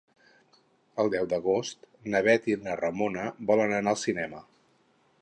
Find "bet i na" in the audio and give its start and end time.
2.31-2.81